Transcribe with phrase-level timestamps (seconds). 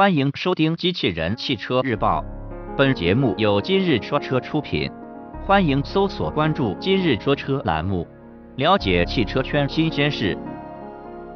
[0.00, 2.22] 欢迎收听《机器人汽车日报》，
[2.74, 4.90] 本节目由今日说车出品。
[5.44, 8.08] 欢迎搜索关注“今日说车”栏目，
[8.56, 10.34] 了解汽车圈新鲜事。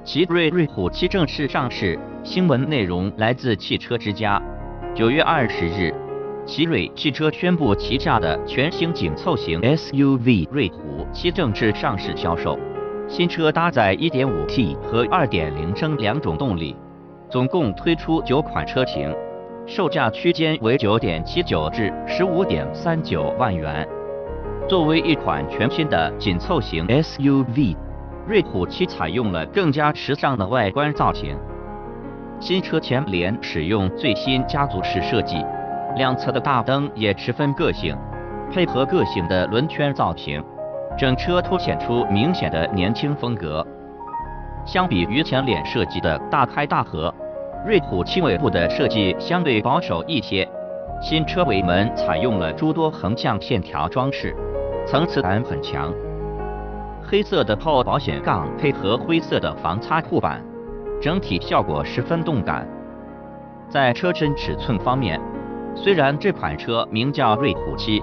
[0.03, 4.42] 奇瑞瑞虎七正式上市，新闻内容来自汽车之家。
[4.94, 5.94] 九月二十日，
[6.46, 12.58] 奇瑞汽车宣布旗下的全新紧凑型 SUV 瑞虎七正式上市销售。
[13.08, 16.74] 新车搭载 1.5T 和2.0升两种动力，
[17.30, 19.15] 总共推出九款车型，
[19.66, 23.87] 售价区间为9.79至15.39万元。
[24.69, 27.77] 作为一款全新的紧凑型 SUV，
[28.27, 31.37] 瑞虎七采用了更加时尚的外观造型。
[32.41, 35.45] 新车前脸使用最新家族式设计，
[35.96, 37.96] 两侧的大灯也十分个性，
[38.52, 40.43] 配合个性的轮圈造型。
[40.96, 43.66] 整车凸显出明显的年轻风格。
[44.66, 47.14] 相比于前脸设计的大开大合，
[47.66, 50.48] 瑞虎七尾部的设计相对保守一些。
[51.02, 54.35] 新车尾门采用了诸多横向线条装饰，
[54.87, 55.92] 层次感很强。
[57.02, 60.42] 黑色的后保险杠配合灰色的防擦护板，
[61.01, 62.66] 整体效果十分动感。
[63.68, 65.20] 在车身尺寸方面，
[65.75, 68.03] 虽然这款车名叫瑞虎七。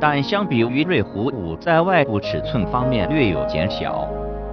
[0.00, 4.08] 但相比于瑞虎五，在外部尺寸方面略有减小，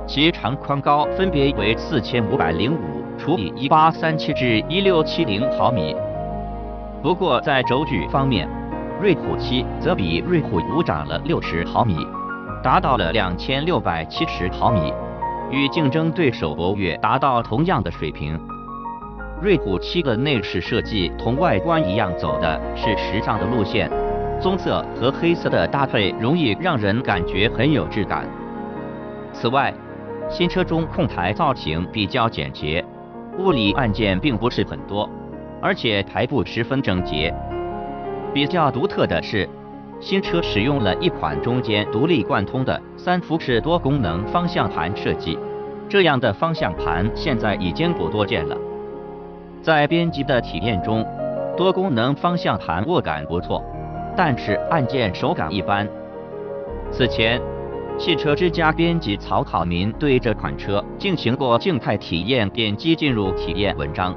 [0.10, 5.96] 其长宽高分别为四千五百零五除以一八三七至一六七零毫米。
[7.04, 8.50] 不过在轴距方面，
[9.00, 11.96] 瑞虎七则比瑞虎五长了六十毫米，
[12.64, 14.92] 达到了两千六百七十毫米，
[15.52, 18.36] 与竞争对手博越达到同样的水平。
[19.40, 23.88] 瑞虎七的内饰设计同外观一样，走的是时尚的路线。
[24.42, 28.28] 棕色和黑色的搭配容易让人感觉很有质感。
[29.32, 29.72] 此外，
[30.30, 32.86] 新车中控台造型比较简洁，
[33.40, 35.10] 物理按键并不是很多，
[35.60, 37.34] 而且排布十分整洁。
[38.34, 39.50] 比较独特的是，
[40.00, 45.38] 新车使用了一款中间独立贯通的三辐式多功能方向盘设计，
[45.90, 48.56] 这样的方向盘现在已经不多见了。
[49.62, 51.06] 在编辑的体验中，
[51.58, 53.64] 多功能方向盘握感不错。
[54.16, 55.88] 但是按键手感一般。
[56.92, 57.40] 此前，
[58.00, 64.16] 汽车之家编辑曹考民对这款车进行过静态体验，点击进入体验文章。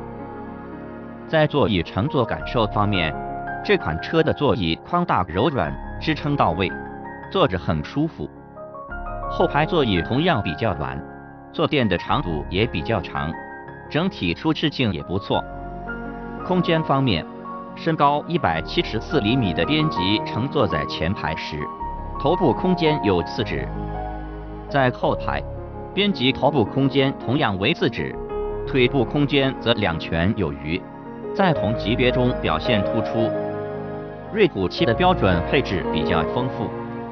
[1.27, 3.13] 在座椅乘坐感受方面，
[3.65, 6.71] 这款车的座椅宽大柔软，支撑到位，
[7.29, 8.31] 坐着很舒服。
[9.29, 10.97] 后排座椅同样比较软，
[11.53, 13.33] 坐垫的长度也比较长，
[13.91, 15.43] 整体舒适性也不错。
[16.47, 17.27] 空间方面。
[17.75, 21.57] 身高一百七十四厘米的编辑乘坐在前排时，
[22.21, 23.67] 头部空间有四指；
[24.69, 25.43] 在后排，
[25.93, 28.15] 编辑头部空间同样为四指，
[28.67, 30.81] 腿部空间则两拳有余，
[31.35, 33.29] 在同级别中表现突出。
[34.33, 36.69] 瑞虎七的标准配置比较丰富，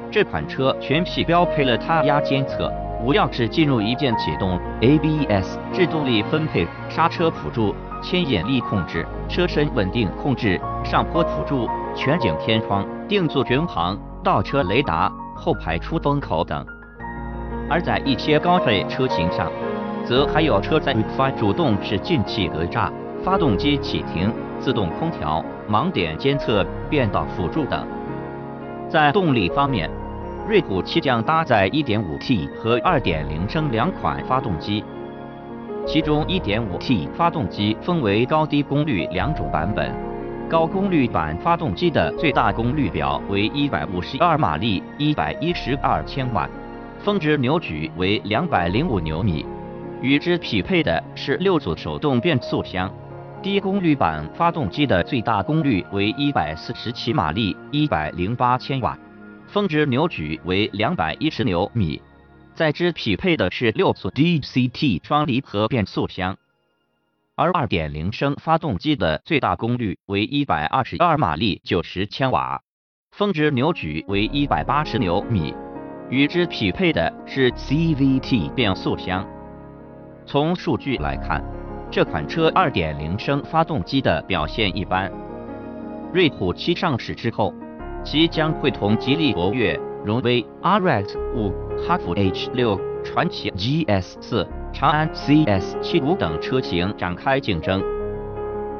[0.09, 2.71] 这款车全系标配了胎压监测、
[3.03, 7.75] 无钥匙进入一键启动、ABS 制动力分配、刹车辅助。
[8.03, 16.65] 牵引力控制、车身稳定控制、上坡辅助、全景天窗、定速巡航、倒车雷达、后排出风口等。
[17.69, 19.51] 而在一些高配车型上，
[20.05, 22.91] 则还有车载发主动式进气格栅、
[23.23, 27.87] 发动机启停、自动空调、盲点监测、变道辅助等。
[28.89, 29.89] 在动力方面，
[30.47, 34.83] 瑞虎七将搭载 1.5T 和2.0升两款发动机。
[35.85, 39.95] 其中 1.5T 发动机分为高低功率两种版本，
[40.51, 46.45] 高功率版发动机的最大功率表为152马力，112千瓦，
[46.99, 49.45] 峰值扭矩为205牛米。
[50.01, 52.93] 与之匹配的是六速手动变速箱，
[53.41, 58.99] 低功率版发动机的最大功率为147马力，108千瓦，
[59.47, 62.01] 峰值扭矩为210牛米。
[62.53, 66.35] 在之匹配的是六速 DCT 双离合变速箱，
[67.41, 72.61] 而2.0升发动机的最大功率为122马力，90千瓦，
[73.17, 75.55] 峰值扭矩为180牛米。
[76.11, 79.27] 与之匹配的是 CVT 变速箱。
[80.27, 81.43] 从数据来看，
[81.89, 85.11] 这款车2.0升发动机的表现一般。
[86.13, 87.51] 瑞虎七上市之后，
[88.05, 89.75] 其将会同吉利博越。
[90.05, 91.51] 荣威、RX 五、
[91.87, 97.83] 哈弗 H 六、传祺 GS 四、长安 CS 七五等车型展开竞争。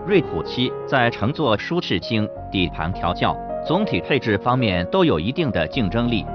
[0.07, 6.25] 瑞虎七在乘坐舒适性、底盘调教、总体配置方面都有一定的竞争力，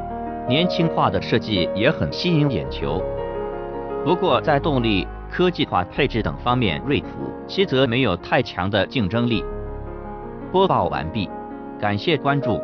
[0.46, 3.02] 年轻化的设计也很吸引眼球。
[4.04, 7.06] 不过在动力、科技化配置等方面瑞虎
[7.48, 9.42] 7则没有太强的竞争力。
[10.52, 11.28] 播报完毕，
[11.80, 12.60] 感谢关注。